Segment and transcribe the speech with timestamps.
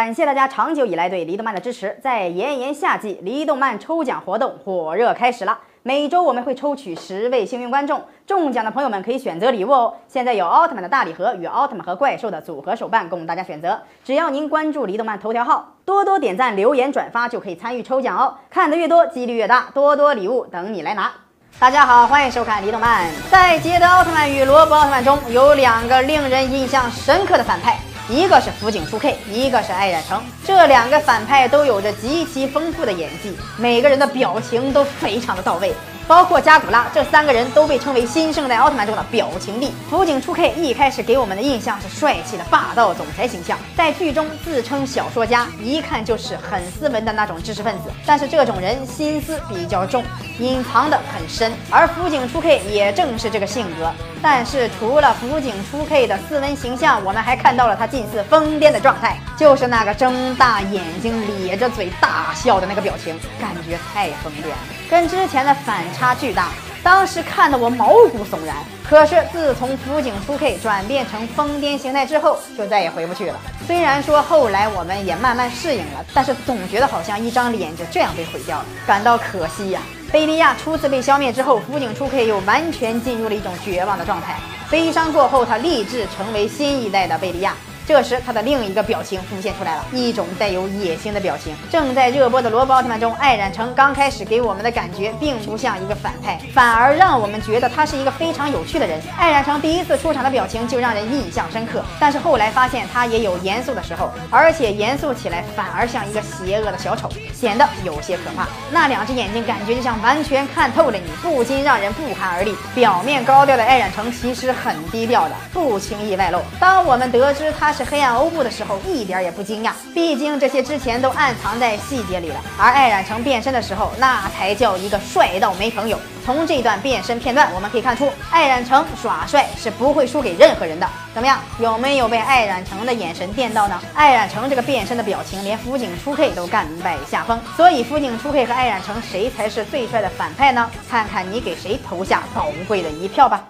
[0.00, 1.94] 感谢大家长久以来对离动漫的支持。
[2.02, 5.58] 在炎炎夏季，离动漫抽奖活动火热开始了。
[5.82, 9.92] 每周我们会抽取十位幸运观众，中奖的朋友们可以选择礼物哦。
[10.08, 13.78] 现在有奥特曼的大礼盒与奥特曼和怪兽的组合手办供大家选择。
[14.02, 18.34] 只要您关注离动漫头条号，多多点赞、留言、转发，就可以参与抽奖哦。
[18.48, 21.12] 看得越多，几率越大，多多礼物等你来拿。
[21.58, 23.06] 大家好，欢迎收看离动漫。
[23.30, 27.78] 在捷德奥特曼与罗布奥特曼中有两个令人印象深刻的反派。
[28.10, 35.72] 一个是福井初 K，一个是爱染成，这两个反派都有着极其丰富的演技，每个人的表情都非常的到位。
[36.08, 39.70] 包括加古拉，这三个人都被称为新生代奥特曼中的表情帝。
[39.88, 47.92] 福井初 K 一开始给我们的印象是帅气的霸道总裁形象，在剧中自称小说家，一看就是很斯文的那种知识分子。
[48.04, 50.02] 但是这种人心思比较重，
[50.40, 53.92] 隐藏的很深，而福井初 K 也正是这个性格。
[54.22, 64.56] 但是除了辅警初 K 的斯文形象，我们还看到了他近似疯癫的状态，就是那个睁大眼睛咧着嘴大笑的那个表情，感觉太疯癫了，
[64.90, 66.10] 跟之前的反差。
[66.20, 66.48] 巨大，
[66.82, 68.56] 当时看得我毛骨悚然。
[68.84, 73.36] 可是自从辅警初 K 转变成疯癫形态之后，就再也回不去了。
[73.66, 79.80] 虽然说后来我们也慢慢适应了，但是总觉得好像一张脸就这样被毁掉了，感到可惜呀。
[80.12, 84.36] 贝利亚初次被消灭之后，辅警初 K 又完全进入了一种绝望的状态。
[84.68, 87.54] 悲伤过后，他立志成为新一代的贝利亚。
[87.90, 91.56] 这时，他的另一个表情浮现出来了，一种带有野心的表情。
[91.72, 99.00] 正在热播的《罗布奥特曼》中，艾染成刚开始给我们的感觉并不像一个反派，反而让我们觉得他是一个非常有趣的人。
[99.18, 108.46] 艾染成第一次出场的表情就让人印象深刻，但是后来发现他也有严肃的时候，而且严肃起来反而像一个邪恶的小丑，显得有些可怕。
[108.70, 112.54] 那两只眼睛感觉就像完全看透了你，不禁让人不寒而栗。
[112.72, 116.38] 表面高调的艾染成其实很低调的，不轻易外露。
[116.60, 117.79] 当我们得知他是。
[117.84, 122.36] 黑暗欧布的时候一点也不惊讶，毕竟这些之前都暗藏在细节里了。
[122.58, 125.98] 而艾染成变身的时候，那才叫一个帅到没朋友。
[126.24, 130.86] 从这段变身片段，我们可以看出，艾染成耍帅是不会输给任何人的。
[131.14, 133.80] 怎么样，有没有被艾染成的眼神电到呢？
[133.94, 137.40] 艾染成这个变身的表情，连辅警初 K 都甘拜下风。
[137.56, 140.70] 所以，辅警初 K 和艾染成谁才是最帅的反派呢？
[140.88, 143.42] 看看你给谁投下宝贵的一票吧。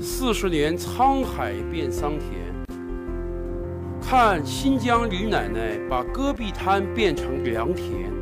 [0.00, 2.49] 四十年沧海变桑田。
[4.10, 8.19] 看新疆李奶奶把戈壁滩变成良田。